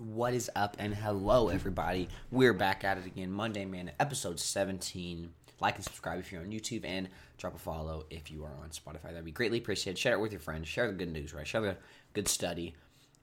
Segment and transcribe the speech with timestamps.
[0.00, 2.08] What is up and hello everybody.
[2.30, 3.30] We're back at it again.
[3.30, 5.28] Monday Manna episode 17.
[5.60, 7.06] Like and subscribe if you're on YouTube and
[7.36, 9.10] drop a follow if you are on Spotify.
[9.10, 9.98] That'd be greatly appreciated.
[9.98, 10.68] Share it with your friends.
[10.68, 11.46] Share the good news, right?
[11.46, 11.76] Share the
[12.14, 12.74] good study.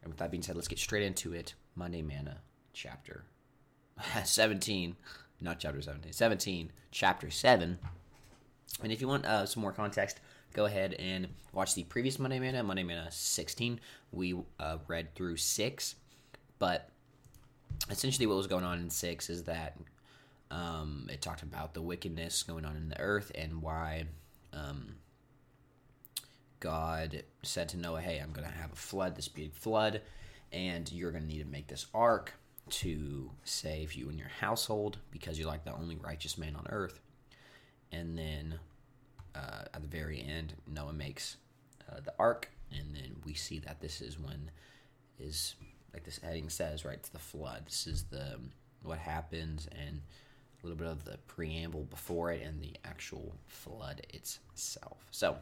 [0.03, 1.55] And with that being said, let's get straight into it.
[1.75, 2.41] Monday Manna
[2.73, 3.23] chapter
[4.23, 4.95] 17.
[5.41, 6.13] Not chapter 17.
[6.13, 6.71] 17.
[6.91, 7.79] Chapter 7.
[8.83, 10.19] And if you want uh, some more context,
[10.53, 13.79] go ahead and watch the previous Monday Manna, Monday Manna 16.
[14.11, 15.95] We uh, read through 6
[16.59, 16.89] but
[17.89, 19.77] essentially, what was going on in six is that
[20.51, 24.05] um, it talked about the wickedness going on in the earth and why
[24.53, 24.95] um,
[26.59, 30.01] God said to Noah, "Hey, I'm going to have a flood, this big flood,
[30.51, 32.33] and you're going to need to make this ark
[32.69, 36.99] to save you and your household because you're like the only righteous man on earth."
[37.91, 38.59] And then
[39.35, 41.37] uh, at the very end, Noah makes
[41.89, 44.51] uh, the ark, and then we see that this is when
[45.19, 45.55] is
[45.97, 46.93] like this heading says, right?
[46.93, 47.63] It's the flood.
[47.65, 48.39] This is the
[48.83, 49.99] what happens and
[50.61, 55.07] a little bit of the preamble before it and the actual flood itself.
[55.09, 55.37] So,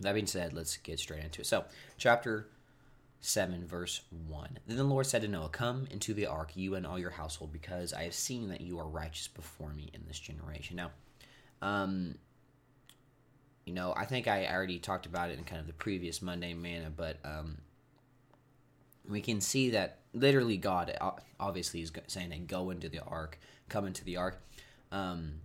[0.00, 1.46] that being said, let's get straight into it.
[1.46, 1.66] So,
[1.98, 2.48] chapter
[3.20, 4.58] 7, verse 1.
[4.66, 7.52] Then the Lord said to Noah, Come into the ark, you and all your household,
[7.52, 10.76] because I have seen that you are righteous before me in this generation.
[10.76, 10.90] Now,
[11.62, 12.16] um,
[13.64, 16.54] you know, I think I already talked about it in kind of the previous Monday
[16.54, 17.58] manna, but um,
[19.08, 20.96] we can see that literally God
[21.40, 24.40] obviously is saying, "And go into the ark, come into the ark,"
[24.92, 25.40] um,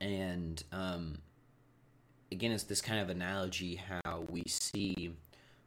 [0.00, 1.18] and um,
[2.30, 5.14] again, it's this kind of analogy how we see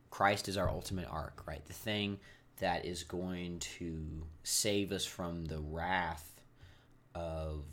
[0.09, 1.65] Christ is our ultimate ark, right?
[1.65, 2.19] The thing
[2.59, 6.41] that is going to save us from the wrath
[7.13, 7.63] of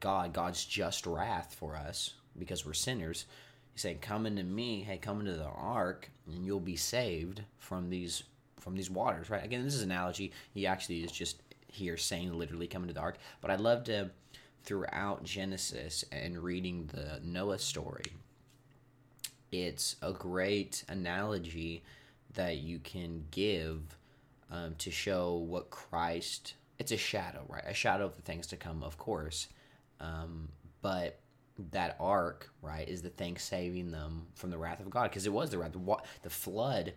[0.00, 3.26] God, God's just wrath for us because we're sinners
[3.72, 7.90] He's saying, "Come into me, hey, come into the ark, and you'll be saved from
[7.90, 8.24] these
[8.60, 9.44] from these waters." Right?
[9.44, 10.32] Again, this is an analogy.
[10.52, 14.10] He actually is just here saying literally, "Come into the ark." But I love to
[14.64, 18.04] throughout Genesis and reading the Noah story.
[19.50, 21.82] It's a great analogy
[22.34, 23.98] that you can give
[24.50, 26.54] um, to show what Christ.
[26.78, 27.64] It's a shadow, right?
[27.66, 29.48] A shadow of the things to come, of course.
[30.00, 30.48] Um,
[30.80, 31.20] but
[31.70, 35.32] that ark, right, is the thing saving them from the wrath of God because it
[35.32, 35.72] was the wrath.
[35.72, 36.94] The, the flood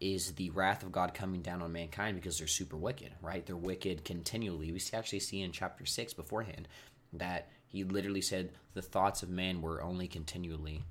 [0.00, 3.44] is the wrath of God coming down on mankind because they're super wicked, right?
[3.44, 4.72] They're wicked continually.
[4.72, 6.68] We actually see in chapter 6 beforehand
[7.12, 10.84] that he literally said the thoughts of man were only continually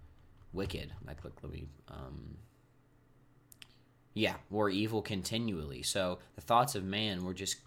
[0.53, 0.91] wicked.
[1.05, 2.37] Like, look, let me, um,
[4.13, 5.83] yeah, were evil continually.
[5.83, 7.57] So the thoughts of man were just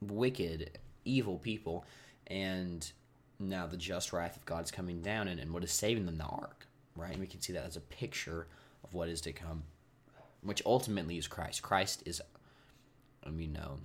[0.00, 1.84] wicked, evil people.
[2.26, 2.90] And
[3.40, 6.18] now the just wrath of God's coming down, and, and what is saving them?
[6.18, 7.12] The ark, right?
[7.12, 8.46] And we can see that as a picture
[8.84, 9.62] of what is to come,
[10.42, 11.62] which ultimately is Christ.
[11.62, 12.20] Christ is,
[13.24, 13.78] I mean, no,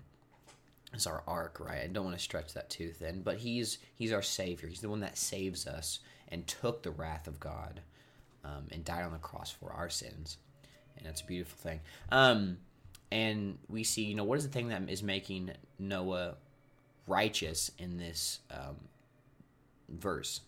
[0.93, 1.81] is our ark, right?
[1.83, 4.67] I don't want to stretch that too thin, but he's he's our savior.
[4.69, 5.99] He's the one that saves us
[6.29, 7.81] and took the wrath of God,
[8.43, 10.37] um, and died on the cross for our sins,
[10.97, 11.79] and that's a beautiful thing.
[12.11, 12.57] Um,
[13.11, 16.35] and we see, you know, what is the thing that is making Noah
[17.07, 18.75] righteous in this um,
[19.89, 20.41] verse.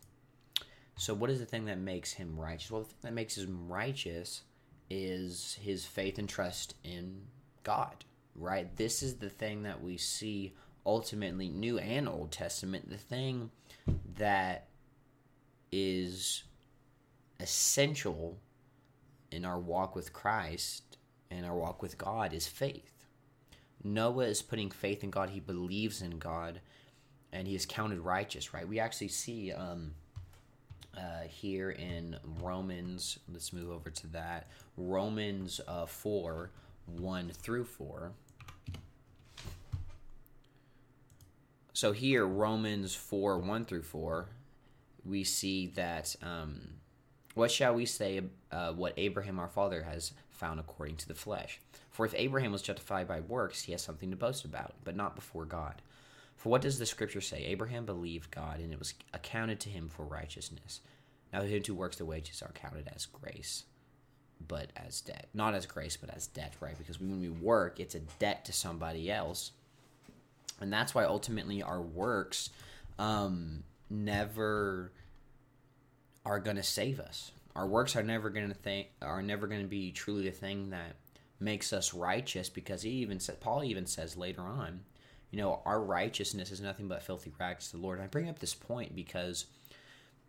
[0.95, 2.71] So, what is the thing that makes him righteous?
[2.71, 4.41] Well, the thing that makes him righteous
[4.89, 7.21] is his faith and trust in
[7.63, 8.05] God,
[8.35, 8.75] right?
[8.77, 10.53] This is the thing that we see
[10.85, 13.51] ultimately, New and Old Testament, the thing
[14.17, 14.67] that
[15.71, 16.43] is
[17.39, 18.39] essential
[19.31, 20.97] in our walk with Christ
[21.29, 23.05] and our walk with God is faith.
[23.83, 26.61] Noah is putting faith in God, he believes in God,
[27.31, 28.67] and he is counted righteous, right?
[28.67, 29.91] We actually see um,
[30.97, 34.47] uh, here in Romans, let's move over to that.
[34.77, 36.49] Romans uh, 4
[36.87, 38.11] 1 through 4.
[41.73, 44.25] So here, Romans 4 1 through 4,
[45.05, 46.61] we see that um,
[47.35, 48.21] what shall we say
[48.51, 51.59] uh, what Abraham our father has found according to the flesh?
[51.91, 55.15] For if Abraham was justified by works, he has something to boast about, but not
[55.15, 55.81] before God.
[56.37, 57.43] For what does the scripture say?
[57.45, 60.81] Abraham believed God, and it was accounted to him for righteousness.
[61.33, 63.63] Now, him who works the wages are counted as grace,
[64.47, 65.27] but as debt.
[65.33, 66.77] Not as grace, but as debt, right?
[66.77, 69.51] Because when we work, it's a debt to somebody else.
[70.61, 72.51] And that's why ultimately our works
[72.99, 74.91] um, never
[76.23, 77.31] are going to save us.
[77.55, 80.69] Our works are never going to think are never going to be truly the thing
[80.69, 80.95] that
[81.39, 84.81] makes us righteous because he even said Paul even says later on
[85.31, 87.97] you know, our righteousness is nothing but filthy rags to the Lord.
[87.97, 89.45] And I bring up this point because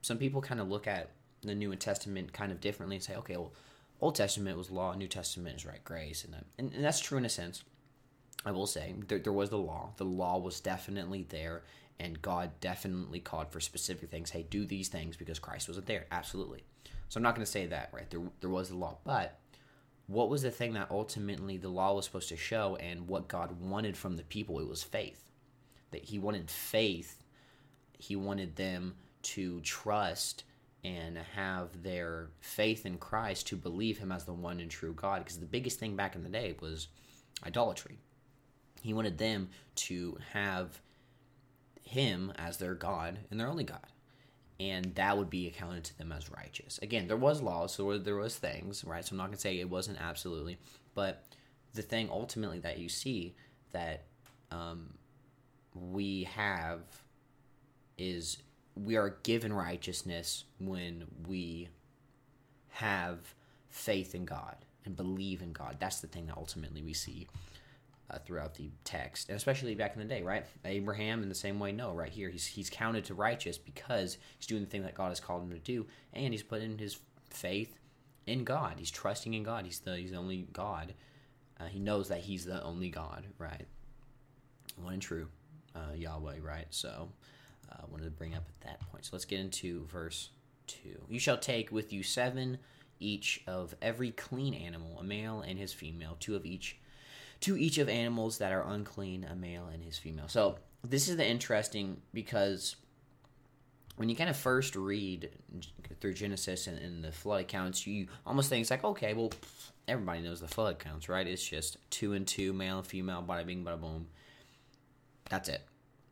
[0.02, 1.10] some people kind of look at
[1.42, 3.52] the New Testament kind of differently and say, okay, well,
[4.00, 7.24] Old Testament was law, New Testament is right grace, and, and, and that's true in
[7.24, 7.64] a sense.
[8.44, 9.90] I will say there, there was the law.
[9.96, 11.62] The law was definitely there,
[11.98, 14.30] and God definitely called for specific things.
[14.30, 16.06] Hey, do these things because Christ wasn't there.
[16.12, 16.62] Absolutely.
[17.08, 18.08] So I'm not going to say that, right?
[18.08, 19.38] There, there was the law, but
[20.08, 23.60] what was the thing that ultimately the law was supposed to show, and what God
[23.60, 24.58] wanted from the people?
[24.58, 25.30] It was faith.
[25.92, 27.22] That He wanted faith.
[27.98, 30.42] He wanted them to trust
[30.82, 35.22] and have their faith in Christ to believe Him as the one and true God.
[35.22, 36.88] Because the biggest thing back in the day was
[37.46, 37.98] idolatry.
[38.82, 40.80] He wanted them to have
[41.88, 43.86] him as their God and their only God.
[44.60, 46.78] And that would be accounted to them as righteous.
[46.82, 49.04] Again, there was laws, so there was things, right?
[49.04, 50.58] So I'm not to say it wasn't absolutely,
[50.94, 51.24] but
[51.74, 53.36] the thing ultimately that you see
[53.70, 54.04] that
[54.50, 54.94] um,
[55.74, 56.80] we have
[57.98, 58.38] is
[58.74, 61.68] we are given righteousness when we
[62.70, 63.34] have
[63.70, 65.76] faith in God and believe in God.
[65.78, 67.26] That's the thing that ultimately we see
[68.10, 70.46] uh, throughout the text, and especially back in the day, right?
[70.64, 74.46] Abraham, in the same way, Noah, right here, he's he's counted to righteous because he's
[74.46, 76.98] doing the thing that God has called him to do, and he's putting his
[77.30, 77.78] faith
[78.26, 78.74] in God.
[78.78, 79.64] He's trusting in God.
[79.64, 80.94] He's the he's the only God.
[81.60, 83.66] Uh, he knows that he's the only God, right?
[84.76, 85.26] One and true,
[85.74, 86.66] uh, Yahweh, right?
[86.70, 87.08] So,
[87.70, 89.04] uh, I wanted to bring up at that point.
[89.04, 90.30] So let's get into verse
[90.66, 91.02] two.
[91.08, 92.58] You shall take with you seven
[93.00, 96.78] each of every clean animal, a male and his female, two of each
[97.40, 100.28] to each of animals that are unclean, a male and his female.
[100.28, 102.76] So this is the interesting because
[103.96, 105.30] when you kind of first read
[106.00, 109.32] through Genesis and, and the flood accounts, you almost think it's like, okay, well,
[109.88, 111.26] everybody knows the flood accounts, right?
[111.26, 114.06] It's just two and two, male and female, bada bing, bada boom.
[115.28, 115.62] That's it.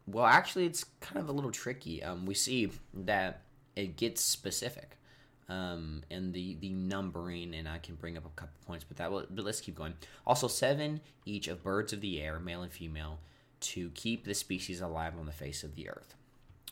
[0.06, 2.02] Well, actually, it's kind of a little tricky.
[2.02, 3.43] Um, we see that
[3.75, 4.96] it gets specific
[5.48, 9.10] um, and the the numbering, and I can bring up a couple points, but that
[9.10, 9.94] will, but let's keep going.
[10.26, 13.19] Also, seven each of birds of the air, male and female,
[13.60, 16.14] to keep the species alive on the face of the earth.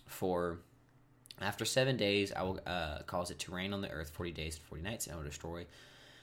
[0.06, 0.59] For
[1.41, 4.56] after seven days, I will uh, cause it to rain on the earth forty days
[4.56, 5.67] and forty nights, and I will destroy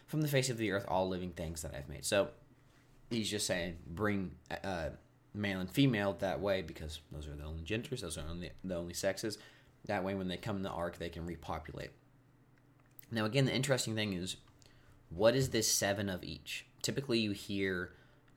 [0.08, 2.06] from the face of the earth all living things that I've made.
[2.06, 2.30] So
[3.10, 4.32] he's just saying, bring
[4.64, 4.90] uh,
[5.34, 8.76] male and female that way because those are the only genders, those are only, the
[8.76, 9.38] only sexes.
[9.86, 11.92] That way, when they come in the ark, they can repopulate.
[13.12, 14.38] Now, again, the interesting thing is,
[15.10, 16.66] what is this seven of each?
[16.82, 17.92] Typically, you hear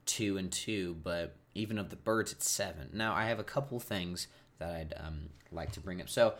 [0.05, 2.91] two and two, but even of the birds, it's seven.
[2.93, 4.27] Now, I have a couple things
[4.59, 6.09] that I'd um, like to bring up.
[6.09, 6.35] So,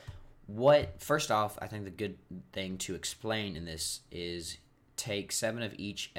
[0.47, 2.19] what first off, I think the good
[2.53, 4.59] thing to explain in this is
[4.97, 6.13] take seven of each.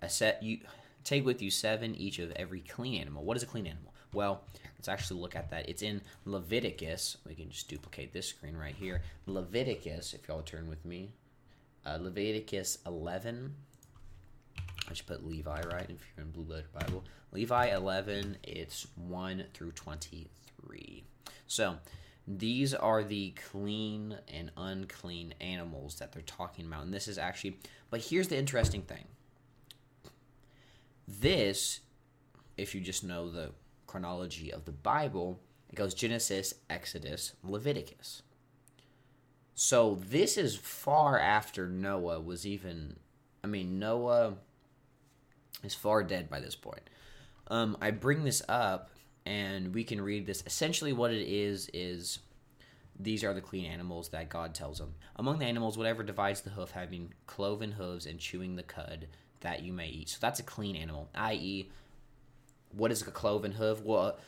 [0.00, 0.60] A set you
[1.04, 3.24] take with you seven each of every clean animal.
[3.24, 3.92] What is a clean animal?
[4.14, 4.42] Well,
[4.76, 5.68] let's actually look at that.
[5.68, 7.18] It's in Leviticus.
[7.26, 9.02] We can just duplicate this screen right here.
[9.26, 11.12] Leviticus, if y'all turn with me
[11.86, 13.54] uh, Leviticus 11.
[14.88, 17.04] I should put Levi right if you're in Blue Letter Bible.
[17.32, 21.04] Levi 11, it's 1 through 23.
[21.46, 21.76] So
[22.26, 26.84] these are the clean and unclean animals that they're talking about.
[26.84, 27.58] And this is actually,
[27.90, 29.04] but here's the interesting thing.
[31.08, 31.80] This,
[32.56, 33.50] if you just know the
[33.86, 38.22] chronology of the Bible, it goes Genesis, Exodus, Leviticus.
[39.62, 42.96] So this is far after Noah was even.
[43.44, 44.34] I mean, Noah
[45.62, 46.90] is far dead by this point.
[47.46, 48.90] Um, I bring this up,
[49.24, 50.42] and we can read this.
[50.46, 52.18] Essentially, what it is is
[52.98, 54.96] these are the clean animals that God tells them.
[55.14, 59.06] Among the animals, whatever divides the hoof, having cloven hooves and chewing the cud,
[59.42, 60.08] that you may eat.
[60.08, 61.08] So that's a clean animal.
[61.14, 61.70] I.e.,
[62.72, 63.80] what is a cloven hoof?
[63.84, 64.18] Well,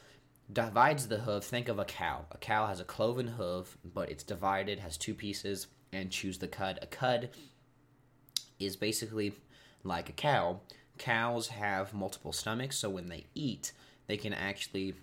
[0.52, 2.26] divides the hoof, think of a cow.
[2.30, 6.48] A cow has a cloven hoof, but it's divided, has two pieces, and choose the
[6.48, 6.78] cud.
[6.82, 7.30] A cud
[8.58, 9.32] is basically
[9.82, 10.60] like a cow.
[10.98, 13.72] Cows have multiple stomachs, so when they eat,
[14.06, 14.94] they can actually,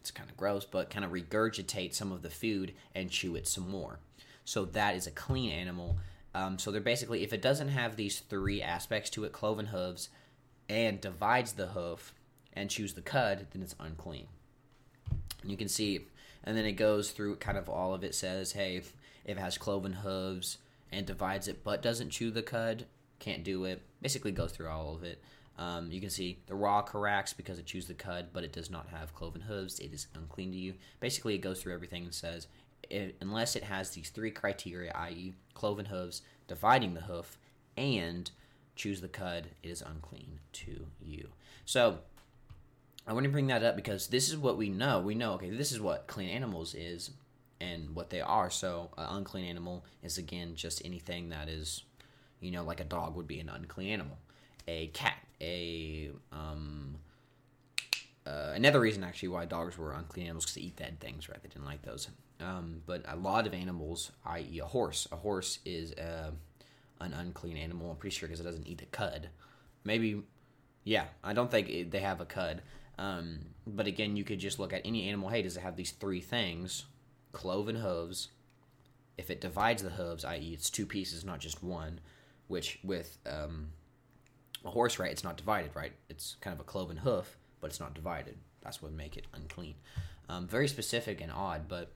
[0.00, 3.48] it's kind of gross, but kind of regurgitate some of the food and chew it
[3.48, 3.98] some more.
[4.44, 5.98] So that is a clean animal.
[6.34, 10.08] Um, so they're basically, if it doesn't have these three aspects to it, cloven hooves,
[10.68, 12.14] and divides the hoof
[12.52, 14.26] and chews the cud, then it's unclean.
[15.42, 16.06] And you can see,
[16.44, 19.56] and then it goes through kind of all of it says, hey, if, it has
[19.58, 20.58] cloven hooves
[20.92, 22.86] and divides it but doesn't chew the cud,
[23.18, 23.82] can't do it.
[24.02, 25.22] Basically goes through all of it.
[25.56, 28.70] Um, you can see the rock hyrax because it chews the cud, but it does
[28.70, 29.78] not have cloven hooves.
[29.78, 30.74] It is unclean to you.
[31.00, 32.48] Basically, it goes through everything and says,
[32.90, 37.38] it, unless it has these three criteria, i.e., cloven hooves, dividing the hoof,
[37.76, 38.30] and
[38.76, 41.28] chews the cud, it is unclean to you.
[41.64, 41.98] So
[43.06, 45.00] I want to bring that up because this is what we know.
[45.00, 47.10] We know, okay, this is what clean animals is
[47.60, 48.50] and what they are.
[48.50, 51.82] So, an unclean animal is again just anything that is,
[52.40, 54.18] You know, like a dog would be an unclean animal,
[54.66, 56.96] a cat, a um,
[58.26, 61.42] uh, another reason actually why dogs were unclean animals because they eat dead things, right?
[61.42, 62.08] They didn't like those.
[62.40, 66.30] Um, but a lot of animals, i.e., a horse, a horse is uh,
[67.00, 67.90] an unclean animal.
[67.90, 69.28] I'm pretty sure because it doesn't eat the cud.
[69.84, 70.22] Maybe,
[70.84, 72.62] yeah, I don't think it, they have a cud.
[72.98, 75.28] Um, but again, you could just look at any animal.
[75.28, 76.84] Hey, does it have these three things?
[77.32, 78.28] Cloven hooves.
[79.16, 82.00] If it divides the hooves, i.e., it's two pieces, not just one,
[82.48, 83.68] which with um,
[84.64, 85.92] a horse, right, it's not divided, right?
[86.08, 88.36] It's kind of a cloven hoof, but it's not divided.
[88.62, 89.74] That's what would make it unclean.
[90.28, 91.92] Um, very specific and odd, but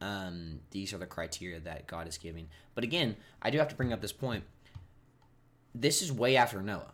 [0.00, 2.48] um, these are the criteria that God is giving.
[2.74, 4.44] But again, I do have to bring up this point.
[5.74, 6.92] This is way after Noah.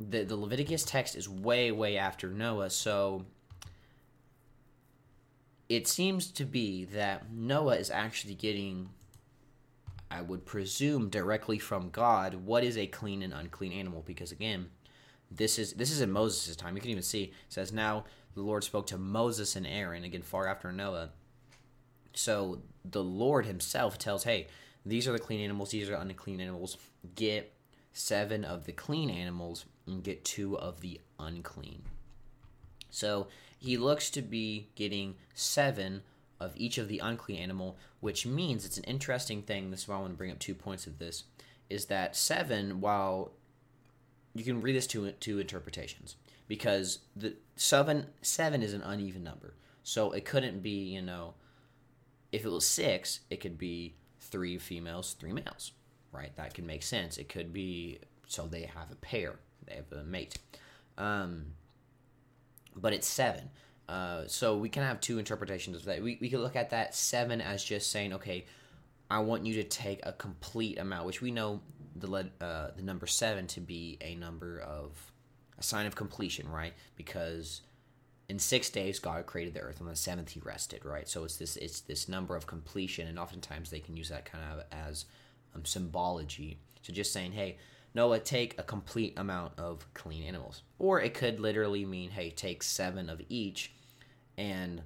[0.00, 2.70] The, the Leviticus text is way, way after Noah.
[2.70, 3.26] So
[5.68, 8.90] it seems to be that Noah is actually getting,
[10.10, 14.02] I would presume, directly from God what is a clean and unclean animal.
[14.04, 14.68] Because again,
[15.30, 16.74] this is this is in Moses' time.
[16.76, 20.22] You can even see it says now the Lord spoke to Moses and Aaron again
[20.22, 21.10] far after Noah.
[22.14, 24.48] So the Lord Himself tells, "Hey,
[24.84, 25.70] these are the clean animals.
[25.70, 26.76] These are the unclean animals.
[27.14, 27.52] Get
[27.92, 31.82] seven of the clean animals and get two of the unclean."
[32.90, 36.02] So he looks to be getting seven
[36.40, 39.70] of each of the unclean animal, which means it's an interesting thing.
[39.70, 41.24] This is why I want to bring up two points of this.
[41.70, 43.32] Is that seven, while
[44.34, 49.54] you can read this to two interpretations, because the seven seven is an uneven number,
[49.82, 51.34] so it couldn't be you know,
[52.32, 55.72] if it was six, it could be three females, three males,
[56.12, 56.34] right?
[56.36, 57.16] That could make sense.
[57.16, 60.38] It could be so they have a pair, they have a mate.
[60.98, 61.46] Um,
[62.76, 63.50] but it's seven.
[63.88, 66.02] Uh, so we can have two interpretations of that.
[66.02, 68.46] We, we could look at that seven as just saying, okay,
[69.10, 71.60] I want you to take a complete amount, which we know
[71.96, 75.12] the uh, the number seven to be a number of
[75.58, 76.72] a sign of completion, right?
[76.96, 77.60] Because
[78.28, 81.08] in six days God created the earth, on the seventh He rested, right?
[81.08, 84.44] So it's this it's this number of completion, and oftentimes they can use that kind
[84.52, 85.04] of as
[85.54, 86.58] um, symbology.
[86.82, 87.58] So just saying, hey,
[87.94, 90.62] Noah, take a complete amount of clean animals.
[90.78, 93.72] Or it could literally mean, hey, take seven of each.
[94.36, 94.82] And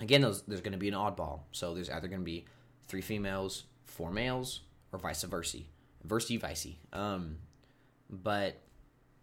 [0.00, 1.40] again, those, there's going to be an oddball.
[1.52, 2.46] So there's either going to be
[2.88, 4.62] three females, four males,
[4.92, 5.58] or vice versa.
[6.04, 6.68] Verse vice.
[6.92, 7.36] Um,
[8.08, 8.60] but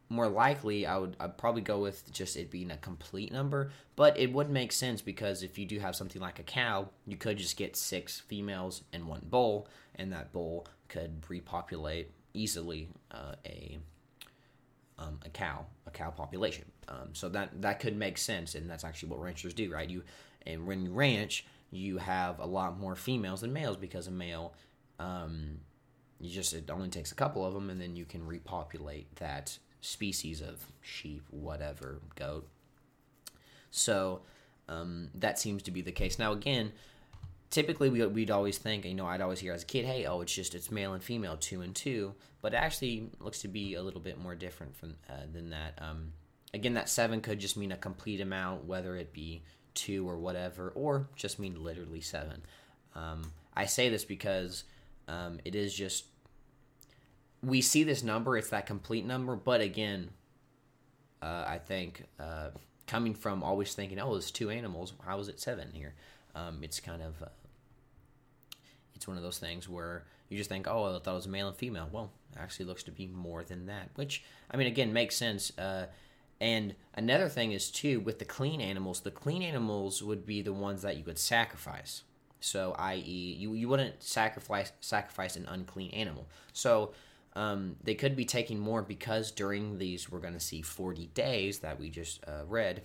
[0.10, 3.72] more likely, I would I'd probably go with just it being a complete number.
[3.96, 7.18] But it would make sense because if you do have something like a cow, you
[7.18, 13.36] could just get six females in one bull, and that bull could repopulate easily uh,
[13.46, 13.80] a
[14.98, 16.66] um, a cow a cow population.
[16.88, 19.90] Um, so that that could make sense, and that's actually what ranchers do, right?
[19.90, 20.04] You
[20.46, 24.54] and when you ranch, you have a lot more females than males because a male,
[25.00, 25.60] um,
[26.20, 29.58] you just it only takes a couple of them, and then you can repopulate that
[29.82, 32.48] species of sheep, whatever, goat.
[33.72, 34.22] So
[34.68, 36.20] um, that seems to be the case.
[36.20, 36.72] Now again,
[37.50, 40.22] typically we, we'd always think you know i'd always hear as a kid hey oh
[40.22, 42.14] it's just it's male and female two and two.
[42.42, 45.78] But actually looks to be a little bit more different from uh, than that.
[45.82, 46.14] Um,
[46.54, 50.70] again that seven could just mean a complete amount whether it be two or whatever
[50.70, 52.42] or just mean literally seven.
[52.96, 54.64] Um, i say this because
[55.08, 56.06] um, it is just
[57.44, 60.10] we see this number it's that complete number but again
[61.22, 62.50] uh, i think uh,
[62.88, 65.94] coming from always thinking oh it's two animals how is it seven here
[66.40, 67.28] um, it's kind of uh,
[68.96, 71.48] it's one of those things where you just think, oh, I thought it was male
[71.48, 71.90] and female.
[71.92, 75.58] Well, actually looks to be more than that, which I mean, again, makes sense.
[75.58, 75.88] Uh,
[76.42, 80.54] and another thing is too with the clean animals, the clean animals would be the
[80.54, 82.04] ones that you would sacrifice.
[82.42, 86.28] So, i.e., you you wouldn't sacrifice sacrifice an unclean animal.
[86.54, 86.94] So.
[87.36, 91.60] Um, they could be taking more because during these we're going to see 40 days
[91.60, 92.82] that we just uh, read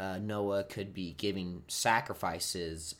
[0.00, 2.94] uh, Noah could be giving sacrifices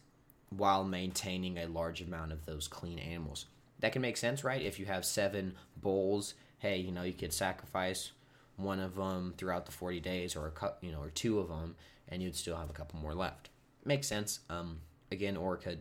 [0.51, 3.47] while maintaining a large amount of those clean animals.
[3.79, 4.61] That can make sense, right?
[4.61, 8.13] If you have seven bulls, hey, you know, you could sacrifice
[8.57, 11.49] one of them throughout the 40 days or a cu- you know, or two of
[11.49, 11.77] them
[12.09, 13.49] and you'd still have a couple more left.
[13.85, 14.41] Makes sense.
[14.51, 14.81] Um,
[15.11, 15.81] again, or could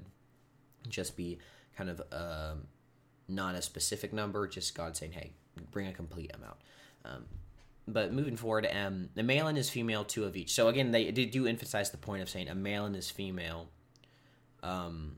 [0.88, 1.40] just be
[1.76, 2.54] kind of uh,
[3.28, 5.32] not a specific number, just God saying, hey,
[5.72, 6.58] bring a complete amount.
[7.04, 7.26] Um,
[7.94, 10.54] but moving forward, um, the male and his female, two of each.
[10.54, 13.70] So again, they, they do emphasize the point of saying a male and his female,
[14.64, 15.18] um,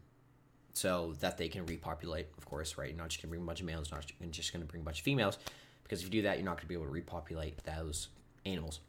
[0.74, 2.28] so that they can repopulate.
[2.38, 2.90] Of course, right?
[2.90, 5.00] You're not just gonna bring a bunch of males, not just gonna bring a bunch
[5.00, 5.38] of females,
[5.84, 8.10] because if you do that, you're not gonna be able to repopulate those
[8.46, 8.80] animals.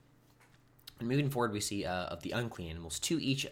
[0.99, 3.47] And moving forward, we see uh, of the unclean animals, two each,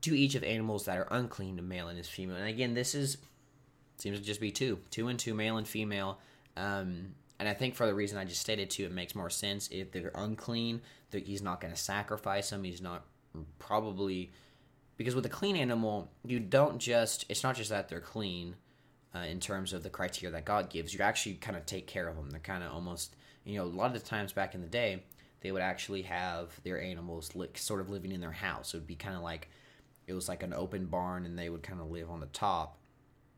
[0.00, 2.36] two each of animals that are unclean, the male and his female.
[2.36, 3.18] And again, this is
[3.98, 6.18] seems to just be two, two and two, male and female.
[6.56, 9.68] Um, and I think for the reason I just stated too, it makes more sense
[9.72, 10.80] if they're unclean.
[11.10, 12.64] That he's not going to sacrifice them.
[12.64, 13.04] He's not
[13.58, 14.32] probably
[14.96, 17.24] because with a clean animal, you don't just.
[17.28, 18.56] It's not just that they're clean
[19.14, 20.94] uh, in terms of the criteria that God gives.
[20.94, 22.30] You actually kind of take care of them.
[22.30, 25.02] They're kind of almost you know a lot of the times back in the day
[25.44, 28.72] they would actually have their animals li- sort of living in their house.
[28.72, 29.50] It would be kind of like
[30.06, 32.78] it was like an open barn, and they would kind of live on the top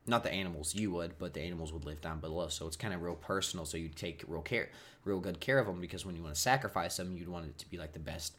[0.07, 2.47] not the animals you would, but the animals would live down below.
[2.47, 3.65] So it's kind of real personal.
[3.65, 4.69] So you take real care,
[5.03, 7.57] real good care of them because when you want to sacrifice them, you'd want it
[7.59, 8.37] to be like the best,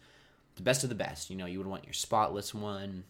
[0.57, 1.31] the best of the best.
[1.31, 3.05] You know, you would want your spotless one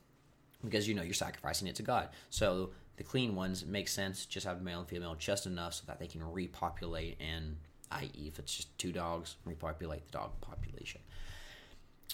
[0.65, 2.09] because you know you're sacrificing it to God.
[2.31, 4.27] So the clean ones make sense.
[4.27, 7.57] Just have male and female just enough so that they can repopulate and,
[7.93, 11.01] i.e., if it's just two dogs, repopulate the dog population.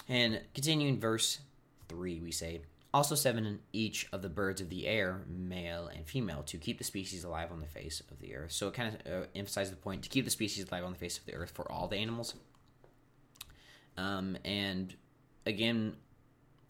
[0.07, 1.39] And continuing verse
[1.89, 2.61] three, we say
[2.95, 6.77] also seven in each of the birds of the air, male and female, to keep
[6.77, 8.53] the species alive on the face of the earth.
[8.53, 10.97] So it kind of uh, emphasizes the point to keep the species alive on the
[10.97, 12.35] face of the earth for all the animals.
[13.97, 14.95] Um, and
[15.45, 15.97] again,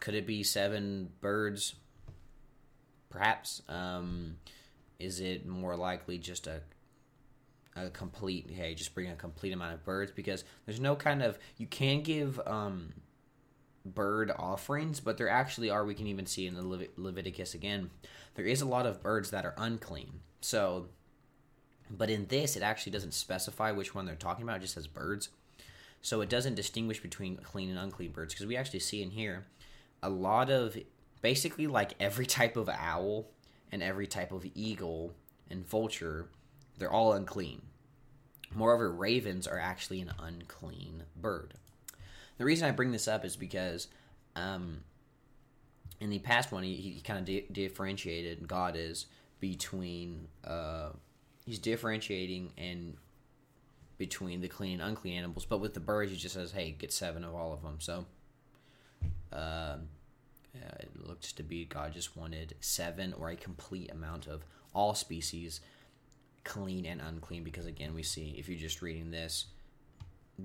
[0.01, 1.75] could it be seven birds?
[3.11, 3.61] Perhaps.
[3.69, 4.37] Um,
[4.97, 6.61] is it more likely just a
[7.77, 11.37] a complete hey just bring a complete amount of birds because there's no kind of
[11.57, 12.93] you can give um
[13.85, 17.91] bird offerings, but there actually are, we can even see in the Levit- Leviticus again,
[18.35, 20.21] there is a lot of birds that are unclean.
[20.41, 20.87] So,
[21.89, 24.87] but in this, it actually doesn't specify which one they're talking about, it just says
[24.87, 25.29] birds.
[26.01, 29.47] So it doesn't distinguish between clean and unclean birds because we actually see in here
[30.03, 30.77] a lot of
[31.21, 33.31] basically like every type of owl
[33.71, 35.13] and every type of eagle
[35.49, 36.29] and vulture,
[36.77, 37.61] they're all unclean.
[38.53, 41.55] Moreover, ravens are actually an unclean bird.
[42.37, 43.87] The reason I bring this up is because
[44.35, 44.81] um,
[45.99, 49.05] in the past one, he, he kind of di- differentiated God is
[49.39, 50.89] between uh,
[51.45, 52.97] he's differentiating and
[53.97, 55.45] between the clean and unclean animals.
[55.45, 58.05] But with the birds, he just says, "Hey, get seven of all of them." So,
[59.31, 59.77] uh,
[60.53, 64.95] yeah, it looks to be God just wanted seven or a complete amount of all
[64.95, 65.61] species,
[66.43, 67.43] clean and unclean.
[67.43, 69.45] Because again, we see if you're just reading this,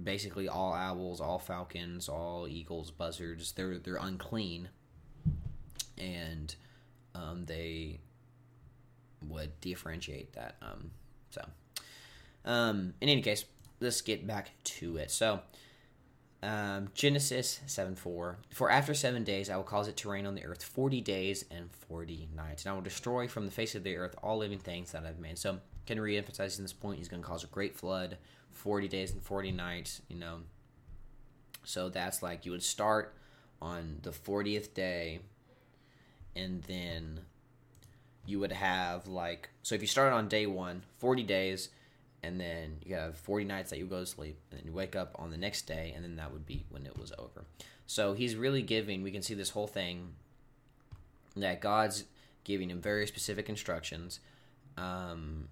[0.03, 3.53] basically all owls, all falcons, all eagles, buzzards.
[3.53, 4.69] They're they're unclean,
[5.99, 6.55] and
[7.15, 8.01] um, they
[9.27, 10.57] would differentiate that.
[10.63, 10.91] Um,
[11.31, 11.43] so,
[12.45, 13.45] um, in any case,
[13.81, 15.11] let's get back to it.
[15.11, 15.41] So.
[16.43, 18.39] Um, Genesis 7 4.
[18.49, 21.45] For after seven days I will cause it to rain on the earth 40 days
[21.51, 22.65] and 40 nights.
[22.65, 25.19] And I will destroy from the face of the earth all living things that I've
[25.19, 25.37] made.
[25.39, 25.59] So,
[25.91, 28.17] can re emphasizing this point, he's going to cause a great flood
[28.53, 30.39] 40 days and 40 nights, you know.
[31.65, 33.15] So that's like you would start
[33.61, 35.21] on the 40th day
[36.37, 37.21] and then
[38.25, 41.69] you would have like so if you start on day 1, 40 days
[42.23, 44.95] and then you have 40 nights that you go to sleep and then you wake
[44.95, 47.45] up on the next day and then that would be when it was over.
[47.87, 50.15] So he's really giving, we can see this whole thing
[51.37, 52.05] that God's
[52.45, 54.21] giving him very specific instructions
[54.79, 55.49] um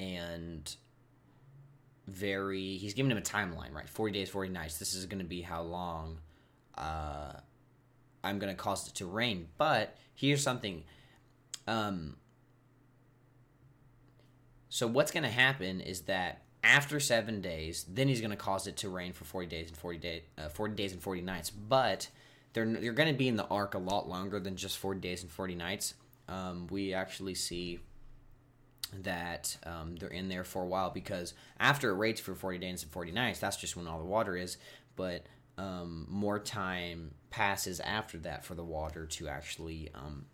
[0.00, 0.74] and
[2.06, 3.88] very he's giving him a timeline right?
[3.88, 4.78] 40 days 40 nights.
[4.78, 6.18] This is going to be how long
[6.76, 7.32] uh,
[8.24, 9.48] i'm going to cause it to rain.
[9.58, 10.82] But here's something
[11.68, 12.16] um,
[14.70, 18.66] so what's going to happen is that after seven days then he's going to cause
[18.66, 21.50] it to rain for 40 days and 40 days uh, 40 days and 40 nights.
[21.50, 22.08] But
[22.54, 25.22] they're, they're going to be in the ark a lot longer than just 40 days
[25.22, 25.94] and 40 nights.
[26.28, 27.80] Um, we actually see
[29.02, 32.82] that um, they're in there for a while because after it rains for 40 days
[32.82, 34.56] and 40 nights, that's just when all the water is.
[34.96, 35.26] But
[35.58, 40.26] um, more time passes after that for the water to actually, um,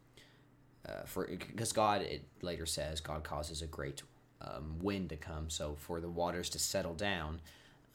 [0.89, 4.03] uh, for because God, it later says, God causes a great
[4.41, 5.51] um, wind to come.
[5.51, 7.41] So for the waters to settle down,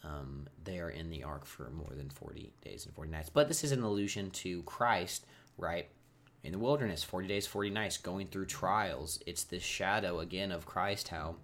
[0.03, 3.29] um, they are in the ark for more than 40 days and 40 nights.
[3.29, 5.25] But this is an allusion to Christ,
[5.57, 5.87] right?
[6.43, 9.19] In the wilderness 40 days 40 nights going through trials.
[9.25, 11.35] It's this shadow again of christ how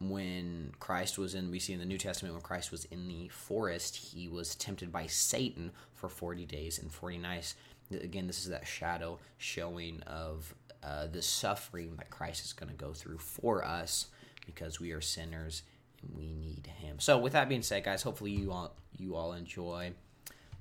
[0.00, 3.26] when christ was in we see in the new testament when christ was in the
[3.28, 7.54] forest he was tempted by satan for 40 days and 40 nights.
[7.90, 12.76] Again this is that shadow showing of uh, the suffering that christ is going to
[12.76, 14.06] go through for us
[14.46, 15.62] because we are sinners
[16.00, 17.00] and we need him.
[17.00, 19.92] So with that being said guys hopefully you all you all enjoy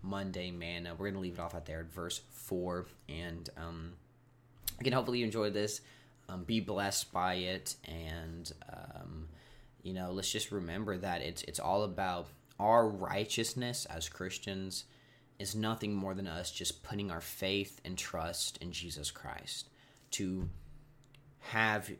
[0.01, 0.93] Monday manna.
[0.93, 2.85] We're going to leave it off at there at verse 4.
[3.09, 3.93] And um,
[4.79, 5.81] again, hopefully you enjoyed this.
[6.29, 7.75] Um, be blessed by it.
[7.85, 9.27] And, um,
[9.81, 12.27] you know, let's just remember that it's, it's all about
[12.59, 14.85] our righteousness as Christians
[15.39, 19.69] is nothing more than us just putting our faith and trust in Jesus Christ.
[20.11, 20.49] to
[21.39, 21.91] have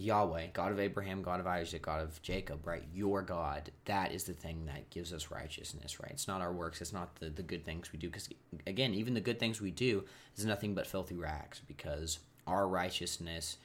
[0.00, 2.84] Yahweh, God of Abraham, God of Isaac, God of Jacob, right?
[2.92, 3.70] Your God.
[3.84, 6.12] That is the thing that gives us righteousness, right?
[6.12, 6.80] It's not our works.
[6.80, 8.08] It's not the, the good things we do.
[8.08, 8.28] Because,
[8.66, 10.04] again, even the good things we do
[10.36, 13.58] is nothing but filthy rags because our righteousness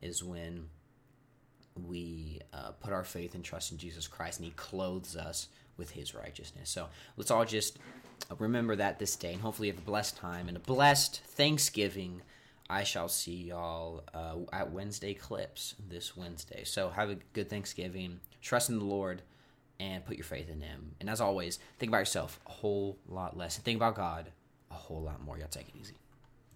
[0.00, 0.68] is when
[1.86, 5.90] we uh, put our faith and trust in Jesus Christ and He clothes us with
[5.90, 6.70] His righteousness.
[6.70, 7.78] So let's all just
[8.38, 12.22] remember that this day and hopefully have a blessed time and a blessed Thanksgiving.
[12.70, 16.64] I shall see y'all uh, at Wednesday Clips this Wednesday.
[16.64, 18.20] So have a good Thanksgiving.
[18.42, 19.22] Trust in the Lord
[19.80, 20.94] and put your faith in Him.
[21.00, 23.56] And as always, think about yourself a whole lot less.
[23.56, 24.32] And think about God
[24.70, 25.38] a whole lot more.
[25.38, 25.94] Y'all take it easy.